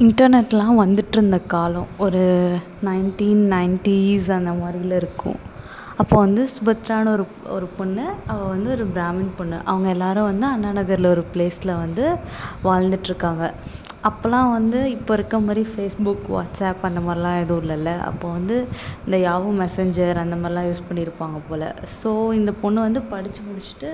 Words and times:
இன்டர்நெட்லாம் 0.00 0.80
வந்துட்டிருந்த 0.80 1.38
காலம். 1.46 1.88
ஒரு 1.98 2.22
nineteen 2.84 3.42
nineties 3.52 4.28
அந்த 4.36 4.52
மாதிரில 4.60 4.96
இருக்கும். 4.96 5.38
அப்போ 5.98 6.16
வந்து 6.16 6.42
சுபத்ரான்னு 6.54 7.12
ஒரு 7.16 7.24
ஒரு 7.48 7.66
பொண்ணு 7.78 8.04
அவள் 8.26 8.50
வந்து 8.52 8.68
ஒரு 8.70 8.84
பிராமின் 8.94 9.34
பொண்ணு. 9.38 9.58
அவங்க 9.64 9.88
எல்லாரும் 9.88 10.28
வந்து 10.30 10.46
அண்ணா 10.46 10.70
நகரில் 10.78 11.12
ஒரு 11.14 11.24
ப்ளேஸில் 11.32 11.72
வந்து 11.82 12.04
வாழ்ந்துட்டிருக்காங்க 12.64 13.44
அப்போல்லாம் 14.08 14.50
வந்து 14.56 14.78
இப்போ 14.94 15.12
இருக்க 15.16 15.38
மாதிரி 15.46 15.62
ஃபேஸ்புக் 15.70 16.28
வாட்ஸ்ஆப் 16.34 16.86
அந்த 16.88 17.00
மாதிரிலாம் 17.06 17.40
எதுவும் 17.42 17.62
இல்லைல்ல. 17.64 17.90
அப்போ 18.10 18.26
வந்து 18.36 18.56
இந்த 19.06 19.16
யாஹூ 19.26 19.48
மெசஞ்சர் 19.62 20.20
அந்த 20.22 20.36
மாதிரிலாம் 20.42 20.68
யூஸ் 20.68 20.86
பண்ணியிருப்பாங்க 20.88 21.38
போல். 21.48 21.66
ஸோ 21.98 22.10
இந்த 22.38 22.52
பொண்ணு 22.62 22.80
வந்து 22.86 23.02
படித்து 23.12 23.42
முடிச்சுட்டு 23.48 23.90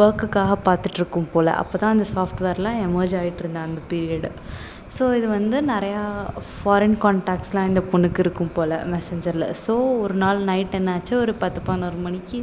ஒர்க்குக்காக 0.00 0.56
பார்த்துட்ருக்கும் 0.68 1.30
போல். 1.34 1.52
அப்போ 1.62 1.76
தான் 1.82 1.94
அந்த 1.96 2.08
சாஃப்ட்வேர்லாம் 2.14 2.80
எமர்ஜ் 2.88 3.16
ஆகிட்ருந்த 3.22 3.60
அந்த 3.68 3.82
பீரியடு 3.92 4.32
ஸோ 4.96 5.06
இது 5.16 5.26
வந்து 5.38 5.56
நிறையா 5.70 6.02
ஃபாரின் 6.52 6.98
கான்டாக்ட்ஸ்லாம் 7.02 7.68
இந்த 7.70 7.80
பொண்ணுக்கு 7.90 8.22
இருக்கும் 8.24 8.54
போல் 8.56 8.74
மெசஞ்சரில் 8.94 9.48
ஸோ 9.64 9.72
ஒரு 10.04 10.14
நாள் 10.22 10.38
நைட் 10.50 10.76
என்னாச்சு? 10.78 11.14
ஒரு 11.24 11.32
பத்து 11.42 11.60
பதினோரு 11.66 11.98
மணிக்கு 12.06 12.38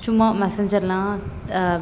சும்மா 0.00 0.34
மெசஞ்சர்லாம் 0.34 1.10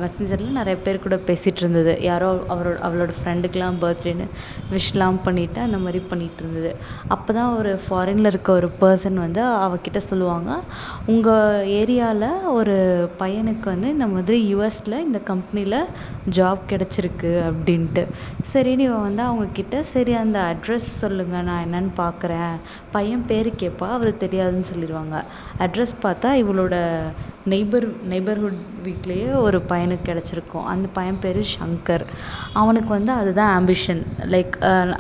மெசஞ்சரில் 0.01 0.49
நிறைய 0.51 0.77
பேர் 0.77 1.03
கூட 1.03 1.17
பேசிகிட்ருந்தது 1.27 2.03
யாரோ 2.03 2.45
அவரோ 2.49 2.71
அவளோட 2.83 3.13
ஃப்ரெண்டுக்கெலாம் 3.19 3.79
பர்த்டேன்னு 3.81 4.27
விஷ்லாம் 4.71 5.19
பண்ணிவிட்டு 5.25 5.59
அந்த 5.59 5.79
மாதிரி 5.79 6.01
பண்ணிகிட்ருந்தது 6.11 6.71
அப்போ 7.09 7.33
தான் 7.33 7.57
ஒரு 7.57 7.79
ஃபாரினில் 7.85 8.25
இருக்க 8.25 8.53
ஒரு 8.53 8.71
பர்சன் 8.81 9.15
வந்து 9.15 9.43
அவக்கிட்ட 9.43 9.97
சொல்லுவாங்க 9.97 10.51
உங்கள் 11.07 11.67
ஏரியாவில் 11.71 12.43
ஒரு 12.51 12.77
பையனுக்கு 13.19 13.69
வந்து 13.69 13.89
இந்த 13.89 14.07
மாதிரி 14.07 14.55
யுஎஸில் 14.55 14.99
இந்த 14.99 15.19
கம்பெனியில் 15.19 15.79
ஜாப் 16.31 16.69
கிடச்சிருக்கு 16.69 17.33
அப்படின்ட்டு. 17.49 18.05
சரின்னு 18.53 18.79
இவள் 18.79 19.01
வந்து 19.01 19.23
அவங்கக்கிட்ட 19.23 19.81
சரி 19.81 20.13
அந்த 20.15 20.55
அட்ரஸ் 20.55 20.91
சொல்லுங்கள் 20.99 21.43
நான் 21.43 21.65
என்னென்னு 21.67 21.93
பார்க்குறேன் 21.97 22.55
பையன் 22.91 23.27
பேர் 23.27 23.51
கேட்பா 23.55 23.89
அவர் 23.89 24.13
தெரியாதுன்னு 24.17 24.71
சொல்லிடுவாங்க 24.75 25.17
அட்ரஸ் 25.59 25.97
பார்த்தா 26.03 26.33
இவளோட 26.35 26.77
நெய்பர் 27.53 27.87
நெய்பர்ஹுட் 28.13 28.59
வீட்லேயே 28.87 29.29
ஒரு 29.47 29.59
பையனுக்கு 29.71 30.09
கிடச்சிருக்கும். 30.11 30.67
அந்த 30.73 30.87
பையன் 30.97 31.21
பேர் 31.25 31.41
ஷங்கர் 31.55 32.05
அவனுக்கு 32.61 32.91
வந்து 32.97 33.13
அதுதான் 33.21 33.53
ஆம்பிஷன் 33.59 34.03
லைக் 34.35 34.55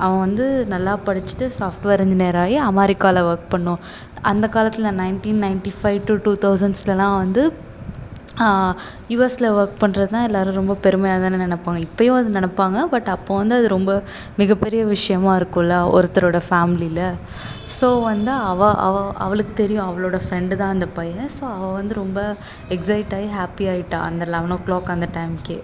அவன் 0.04 0.22
வந்து 0.26 0.44
நல்லா 0.74 0.94
படிச்சுட்டு 1.06 1.46
சாஃப்ட்வேர் 1.60 2.02
இன்ஜினியர் 2.06 2.40
ஆகி 2.44 2.56
அமெரிக்காவில் 2.70 3.26
ஒர்க் 3.30 3.52
பண்ணணும் 3.54 3.82
அந்த 4.30 4.46
காலத்தில் 4.56 4.96
nineteen 5.02 5.42
ninety 5.46 5.72
five 5.78 6.00
to 6.10 6.16
two 6.26 6.34
தௌசண்ட்ஸ்லலாம் 6.44 7.16
வந்து 7.22 7.42
யுஎஸில் 9.12 9.54
ஒர்க் 9.58 9.80
பண்ணுறது 9.80 10.10
தான் 10.14 10.26
எல்லோரும் 10.26 10.58
ரொம்ப 10.58 10.74
பெருமையாக 10.84 11.22
தானே 11.24 11.38
நினப்பாங்க. 11.44 11.78
இப்போயும் 11.86 12.18
அது 12.18 12.28
நினப்பாங்க. 12.36 12.78
பட் 12.92 13.08
அப்போது 13.14 13.40
வந்து 13.40 13.54
அது 13.58 13.68
ரொம்ப 13.76 13.92
மிகப்பெரிய 14.40 14.82
விஷயமா 14.92 15.32
இருக்கும்ல 15.40 15.76
ஒருத்தரோட 15.96 16.40
ஃபேமிலியில் 16.48 17.02
ஸோ 17.70 17.88
வந்து 18.02 18.32
அவள் 18.50 18.76
அவள் 18.84 19.08
அவளுக்கு 19.24 19.52
தெரியும் 19.54 19.86
அவளோட 19.86 20.16
ஃப்ரெண்டு 20.24 20.54
தான் 20.60 20.74
அந்த 20.74 20.86
பையன். 20.98 21.28
ஸோ 21.36 21.44
அவள் 21.54 21.76
வந்து 21.78 21.94
ரொம்ப 21.94 22.20
எக்ஸைட் 22.76 23.14
ஆகி 23.16 23.28
ஹாப்பி 23.36 23.64
ஆகிட்டா 23.72 23.98
அந்த 24.08 24.24
லெவன் 24.34 24.54
ஓ 24.56 24.60
க்ளாக் 24.66 24.94
அந்த 24.94 25.08
டைம்க்கே 25.16 25.58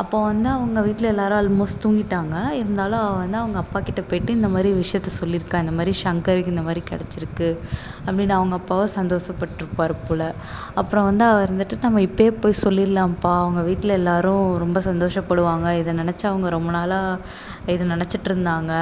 அப்போ 0.00 0.16
வந்து 0.26 0.48
அவங்க 0.48 0.80
வீட்டில் 0.86 1.10
எல்லோரும் 1.12 1.38
ஆல்மோஸ்ட் 1.38 1.80
தூங்கிட்டாங்க. 1.82 2.34
இருந்தாலும் 2.60 3.00
அவள் 3.00 3.20
வந்து 3.22 3.38
அவங்க 3.40 3.58
அப்பாக்கிட்ட 3.62 4.02
போய்ட்டு 4.10 4.36
இந்த 4.38 4.48
மாதிரி 4.48 4.70
விஷயத்த 4.80 5.10
சொல்லியிருக்கா. 5.20 5.58
இந்த 5.64 5.74
மாதிரி 5.78 5.92
ஷங்கருக்கு 6.02 6.54
இந்த 6.54 6.64
மாதிரி 6.68 6.82
கிடச்சிருக்கு 6.90 7.48
அப்படின்னு 8.06 8.34
அவங்க 8.38 8.54
அப்பாவும் 8.60 8.94
சந்தோஷப்பட்ருப்பார் 8.98 9.94
போல். 10.06 10.26
அப்புறம் 10.74 11.08
வந்து 11.10 11.24
அவள் 11.30 11.44
இருந்துட்டு 11.46 11.84
நம்ம 11.86 12.02
இப்போயே 12.08 12.30
போய் 12.42 12.62
சொல்லிடலாம்ப்பா. 12.64 13.34
அவங்க 13.42 13.62
வீட்டில் 13.62 13.96
எல்லோரும் 14.00 14.44
ரொம்ப 14.64 14.80
சந்தோஷப்படுவாங்க. 14.90 15.68
இதை 15.82 15.94
நினச்சி 15.94 16.26
அவங்க 16.32 16.48
ரொம்ப 16.50 16.70
நாளாக 16.70 17.20
இதை 17.74 17.84
நினச்சிட்ருந்தாங்க 17.94 18.72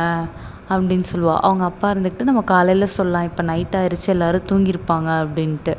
அப்படின்னு 0.71 1.07
சொல்லுவாள் 1.13 1.41
அவங்க 1.41 1.65
அப்பா 1.65 1.91
இருந்துக்கிட்டு 1.91 2.29
நம்ம 2.31 2.43
காலையில் 2.53 2.87
சொல்லலாம் 2.97 3.27
இப்போ 3.29 3.43
நைட் 3.43 3.77
ஆயிடுச்சு 3.81 4.09
எல்லோரும் 4.15 4.47
தூங்கியிருப்பாங்க 4.51 5.09
அப்படின்ட்டு. 5.23 5.75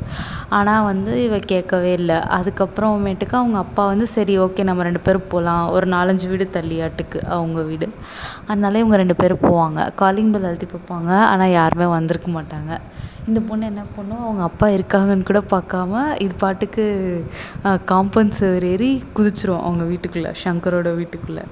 ஆனால் 0.58 0.84
வந்து 0.84 1.12
இவள் 1.26 1.48
கேட்கவே 1.52 1.92
இல்லை. 1.92 2.18
அதுக்கப்புறமேட்டுக்கு 2.38 3.36
அவங்க 3.42 3.58
அப்பா 3.58 3.86
வந்து 3.86 4.06
சரி 4.16 4.38
ஓகே 4.38 4.62
நம்ம 4.62 4.82
ரெண்டு 4.82 5.00
பேரும் 5.00 5.28
போகலாம் 5.28 5.64
ஒரு 5.68 5.88
நாலஞ்சு 5.96 6.28
வீடு 6.28 6.48
தள்ளியாட்டுக்கு 6.58 7.20
அவங்க 7.36 7.62
வீடு. 7.62 7.88
அதனால 8.46 8.78
இவங்க 8.78 8.96
ரெண்டு 8.96 9.16
பேரும் 9.16 9.44
போவாங்க. 9.48 9.80
காலிங் 9.94 10.32
பெல் 10.32 10.48
அழுத்தி 10.50 10.68
பார்ப்பாங்க. 10.74 11.10
ஆனால் 11.32 11.50
யாருமே 11.50 11.86
வந்திருக்க 11.96 12.30
மாட்டாங்க. 12.30 12.72
இந்த 13.28 13.40
பொண்ணு 13.48 13.64
என்ன 13.70 13.82
பண்ணும் 13.96 14.22
அவங்க 14.24 14.42
அப்பா 14.48 14.66
இருக்காங்கன்னு 14.76 15.26
கூட 15.30 15.40
பார்க்காம 15.52 15.94
இது 16.24 16.34
பாட்டுக்கு 16.42 16.84
காம்பவுண்ட் 17.90 18.36
சுவர் 18.38 18.66
ஏறி 18.70 18.90
குதிச்சிடும் 19.16 19.64
அவங்க 19.66 19.84
வீட்டுக்குள்ளே 19.90 20.32
ஷங்கரோட 20.42 20.90
வீட்டுக்குள்ளே. 21.00 21.44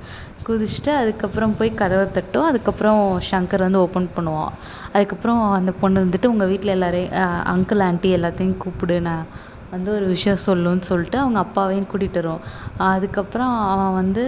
குதிச்சுட்டு 0.46 0.92
அதுக்கப்புறம் 1.00 1.56
போய் 1.58 1.70
கதவை 1.80 2.06
தட்டும். 2.16 2.46
அதுக்கப்புறம் 2.50 3.00
ஷங்கர் 3.30 3.64
வந்து 3.66 3.82
ஓப்பன் 3.84 4.08
பண்ணுவான். 4.16 4.52
அதுக்கப்புறம் 4.94 5.42
அந்த 5.58 5.72
பொண்ணு 5.82 6.04
வந்துட்டு 6.06 6.32
உங்கள் 6.32 6.50
வீட்டில் 6.52 6.74
எல்லோரையும் 6.76 7.14
அங்கிள் 7.54 7.84
ஆண்ட்டி 7.88 8.10
எல்லாத்தையும் 8.18 8.58
கூப்பிடு 8.64 8.96
நான் 9.08 9.26
வந்து 9.72 9.90
ஒரு 9.94 10.06
விஷயம் 10.12 10.38
சொல்லுன்னு 10.44 10.84
சொல்லிட்டு 10.90 11.18
அவங்க 11.22 11.38
அப்பாவையும் 11.44 11.88
கூட்டிகிட்டு 11.90 12.20
வரும். 12.20 12.42
அதுக்கப்புறம் 12.92 13.54
அவன் 13.72 13.92
வந்து 13.98 14.22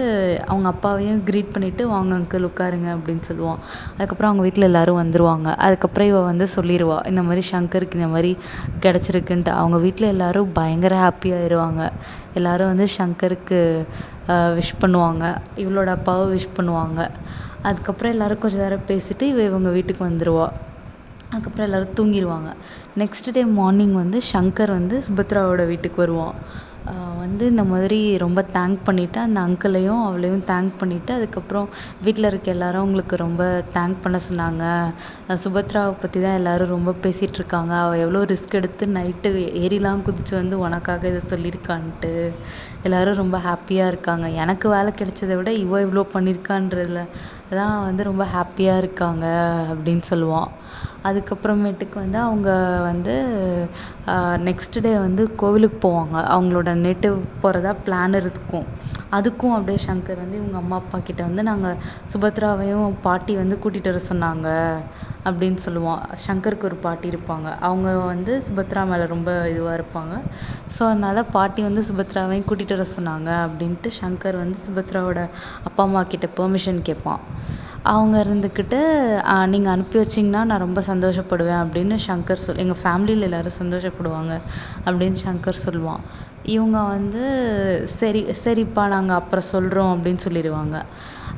அவங்க 0.52 0.68
அப்பாவையும் 0.72 1.20
க்ரீட் 1.28 1.52
பண்ணிவிட்டு 1.54 1.84
வாங்க 1.92 2.12
அங்கிள் 2.18 2.46
உட்காருங்க 2.48 2.88
அப்படின்னு 2.96 3.24
சொல்லுவான். 3.30 3.60
அதுக்கப்புறம் 3.96 4.30
அவங்க 4.30 4.44
வீட்டில் 4.46 4.68
எல்லோரும் 4.68 5.00
வந்துடுவாங்க 5.02 5.48
அதுக்கப்புறம் 5.66 6.10
இவள் 6.12 6.28
வந்து 6.30 6.48
சொல்லிடுவா 6.56 6.98
இந்த 7.12 7.22
மாதிரி 7.28 7.44
ஷங்கருக்கு 7.52 8.00
இந்த 8.00 8.10
மாதிரி 8.14 8.32
கிடச்சிருக்குன்ட்டு. 8.84 9.52
அவங்க 9.62 9.78
வீட்டில் 9.86 10.12
எல்லோரும் 10.14 10.52
பயங்கர 10.60 10.96
ஹாப்பி 11.04 11.30
ஆயிடுவாங்க 11.38 11.82
எல்லோரும் 12.38 12.72
வந்து 12.72 12.88
ஷங்கருக்கு 12.98 13.60
விஷ் 14.58 14.74
பண்ணுவாங்க. 14.82 15.24
இவளோட 15.62 15.90
அப்பாவும் 15.98 16.32
விஷ் 16.36 16.54
பண்ணுவாங்க. 16.58 17.00
அதுக்கப்புறம் 17.68 18.12
எல்லோரும் 18.14 18.42
கொஞ்ச 18.42 18.56
நேரம் 18.64 18.88
பேசிவிட்டு 18.90 19.24
இவள் 19.32 19.48
இவங்க 19.50 19.70
வீட்டுக்கு 19.76 20.02
வந்துடுவா 20.10 20.46
அதுக்கப்புறம் 21.30 21.66
எல்லோரும் 21.68 21.96
தூங்கிடுவாங்க 21.98 22.50
நெக்ஸ்ட்டு 23.02 23.34
டே 23.36 23.42
மார்னிங் 23.58 23.94
வந்து 24.02 24.18
ஷங்கர் 24.32 24.72
வந்து 24.78 24.96
சுபத்ராவோட 25.06 25.64
வீட்டுக்கு 25.72 26.00
வருவான். 26.04 26.36
வந்து 27.22 27.44
இந்த 27.52 27.62
மாதிரி 27.70 27.98
ரொம்ப 28.22 28.40
தேங்க் 28.54 28.78
பண்ணிவிட்டு 28.86 29.18
அந்த 29.24 29.38
அங்கிளையும் 29.46 30.00
அவளையும் 30.06 30.44
தேங்க் 30.50 30.72
பண்ணிவிட்டு 30.80 31.12
அதுக்கப்புறம் 31.16 31.66
வீட்டில் 32.04 32.28
இருக்க 32.30 32.48
எல்லோரும் 32.54 32.84
உங்களுக்கு 32.86 33.16
ரொம்ப 33.24 33.42
தேங்க் 33.76 34.00
பண்ண 34.04 34.18
சொன்னாங்க. 34.28 34.64
சுபத்ராவை 35.44 35.92
பற்றி 36.02 36.18
தான் 36.24 36.38
எல்லோரும் 36.40 36.72
ரொம்ப 36.76 36.94
பேசிகிட்ருக்காங்க 37.04 37.74
அவள் 37.84 38.02
எவ்வளோ 38.04 38.22
ரிஸ்க் 38.32 38.58
எடுத்து 38.60 38.86
நைட்டு 38.96 39.30
ஏறிலாம் 39.62 40.04
குதித்து 40.08 40.34
வந்து 40.40 40.58
உனக்காக 40.66 41.08
இதை 41.12 41.22
சொல்லியிருக்கான்ட்டு 41.34 42.12
எல்லோரும் 42.86 43.20
ரொம்ப 43.22 43.38
ஹாப்பியாக 43.46 43.92
இருக்காங்க. 43.92 44.26
எனக்கு 44.42 44.66
வேலை 44.74 44.92
கிடைச்சத 45.00 45.32
விட 45.40 45.52
இவள் 45.64 45.84
இவ்வளோ 45.86 46.04
பண்ணியிருக்கான்றதுல 46.14 47.02
தான் 47.50 47.84
வந்து 47.86 48.02
ரொம்ப 48.08 48.24
ஹாப்பியாக 48.34 48.80
இருக்காங்க 48.82 49.26
அப்படின்னு 49.70 50.04
சொல்லுவான் 50.10 50.50
அதுக்கப்புறமேட்டுக்கு 51.08 51.96
வந்து 52.02 52.18
அவங்க 52.26 52.50
வந்து 52.88 53.14
நெக்ஸ்ட் 54.48 54.76
டே 54.80 54.92
வந்து 54.98 55.22
கோவிலுக்கு 55.42 55.78
போவாங்க. 55.86 56.16
அவங்களோட 56.34 56.70
நேட்டிவ் 56.84 57.16
போகிறதா 57.42 57.72
பிளான் 57.86 58.16
இருக்கும். 58.22 58.66
அதுக்கும் 59.18 59.54
அப்படியே 59.56 59.78
ஷங்கர் 59.86 60.20
வந்து 60.22 60.36
இவங்க 60.40 60.56
அம்மா 60.62 60.76
அப்பாக்கிட்ட 60.80 61.22
வந்து 61.28 61.42
நாங்கள் 61.50 61.78
சுபத்ராவையும் 62.12 62.94
பாட்டி 63.06 63.34
வந்து 63.42 63.56
கூட்டிகிட்டு 63.62 63.92
வர 63.92 64.02
சொன்னாங்க 64.10 64.48
அப்படின்னு 65.28 65.60
சொல்லுவான் 65.66 66.02
ஷங்கருக்கு 66.24 66.68
ஒரு 66.68 66.78
பாட்டி 66.84 67.06
இருப்பாங்க. 67.12 67.48
அவங்க 67.68 67.88
வந்து 68.12 68.34
சுபத்ரா 68.48 68.82
மேலே 68.90 69.06
ரொம்ப 69.14 69.30
இதுவாக 69.54 69.78
இருப்பாங்க. 69.78 70.14
ஸோ 70.76 70.82
அதனால் 70.90 71.30
பாட்டி 71.36 71.62
வந்து 71.68 71.82
சுபத்ராவையும் 71.88 72.48
கூட்டிகிட்டு 72.50 72.76
வர 72.78 72.86
சொன்னாங்க 72.96 73.30
அப்படின்ட்டு 73.46 73.90
ஷங்கர் 74.00 74.42
வந்து 74.42 74.58
சுபத்ராவோட 74.66 75.22
அப்பா 75.68 75.84
அம்மாக்கிட்ட 75.86 76.28
பெர்மிஷன் 76.38 76.80
கேட்பான். 76.90 77.22
அவங்க 77.84 78.16
இருந்துக்கிட்டு 78.24 78.78
நீங்கள் 79.52 79.72
அனுப்பி 79.72 79.96
வச்சிங்கன்னா 80.00 80.42
நான் 80.50 80.64
ரொம்ப 80.64 80.80
சந்தோஷப்படுவேன் 80.88 81.60
அப்படின்னு 81.64 81.96
ஷங்கர் 82.06 82.42
சொல் 82.42 82.60
எங்கள் 82.64 82.80
ஃபேமிலியில் 82.82 83.26
எல்லோரும் 83.28 83.58
சந்தோஷப்படுவாங்க 83.60 84.32
அப்படின்னு 84.86 85.18
ஷங்கர் 85.24 85.64
சொல்லுவான். 85.66 86.02
இவங்க 86.54 86.78
வந்து 86.94 87.22
சரி 88.00 88.20
சரிப்பா 88.44 88.84
நாங்கள் 88.94 89.18
அப்புறம் 89.20 89.48
சொல்கிறோம் 89.54 89.92
அப்படின்னு 89.94 90.22
சொல்லிடுவாங்க 90.26 90.76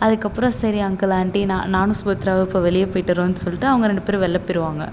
அதுக்கப்புறம் 0.04 0.54
சரி 0.60 0.78
அங்கிள் 0.86 1.14
ஆண்ட்டி 1.19 1.41
நான் 1.50 1.69
நானும் 1.76 1.98
சுபத்ராவும் 2.00 2.47
இப்போ 2.48 2.60
வெளியே 2.68 2.86
போய்ட்டு 2.92 3.12
வரோன்னு 3.15 3.42
சொல்லிட்டு 3.45 3.68
அவங்க 3.72 3.86
ரெண்டு 3.91 4.04
பேரும் 4.06 4.24
வெளில 4.24 4.38
போயிடுவாங்க 4.47 4.84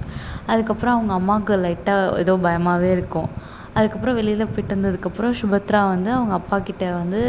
அதுக்கப்புறம் 0.52 0.96
அவங்க 0.98 1.14
அம்மாவுக்கு 1.20 1.56
லைட்டாக 1.66 2.20
ஏதோ 2.24 2.34
பயமாகவே 2.48 2.92
இருக்கும். 2.98 3.30
அதுக்கப்புறம் 3.76 4.16
வெளியில் 4.16 4.46
போயிட்டு 4.46 4.76
வந்ததுக்கப்புறம் 4.76 5.34
சுபத்ரா 5.40 5.82
வந்து 5.88 6.10
அவங்க 6.12 6.34
அப்பாக்கிட்ட 6.40 6.86
வந்து 6.94 7.22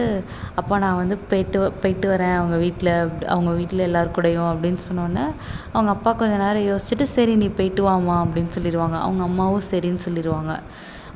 அப்பா 0.54 0.78
நான் 0.78 1.00
வந்து 1.02 1.16
போயிட்டு 1.30 1.58
போயிட்டு 1.82 2.06
வரேன். 2.12 2.36
அவங்க 2.40 2.56
வீட்டில் 2.56 2.92
அவங்க 3.34 3.50
வீட்டில் 3.52 3.86
எல்லார் 3.88 4.14
கூடயும் 4.16 4.48
அப்படின்னு 4.52 4.80
சொன்னோடனே 4.88 5.24
அவங்க 5.72 5.90
அப்பா 5.96 6.12
கொஞ்ச 6.12 6.36
நேரம் 6.36 6.68
யோசிச்சுட்டு 6.70 7.06
சரி 7.16 7.34
நீ 7.36 7.48
போயிட்டு 7.58 7.82
வாம்மா 7.88 8.16
அப்படின்னு 8.24 8.52
சொல்லிடுவாங்க. 8.58 8.98
அவங்க 9.06 9.22
அம்மாவும் 9.22 9.68
சரின்னு 9.70 10.04
சொல்லிடுவாங்க. 10.06 10.54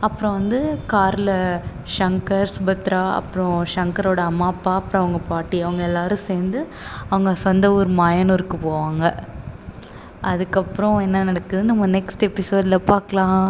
அப்புறம் 0.01 0.33
வந்து 0.33 0.59
காரில் 0.87 1.35
ஷங்கர் 1.97 2.53
சுபத்ரா 2.57 3.03
அப்புறம் 3.19 3.55
ஷங்கரோட 3.75 4.21
அம்மா 4.31 4.47
அப்பா 4.47 4.75
அப்புறம் 4.75 5.03
அவங்க 5.03 5.21
பாட்டி 5.29 5.63
அவங்க 5.63 5.83
எல்லோரும் 5.83 6.27
சேர்ந்து 6.29 6.61
அவங்க 7.09 7.35
சொந்த 7.45 7.73
ஊர் 7.73 7.91
மாயனூருக்கு 8.01 8.59
போவாங்க. 8.67 9.05
அதுக்கப்புறம் 10.23 10.99
என்ன 10.99 11.25
நடக்குதுன்னு 11.25 11.71
நம்ம 11.73 11.87
நெக்ஸ்ட் 11.89 12.27
எபிசோடில் 12.29 12.87
பார்க்கலாம். 12.87 13.47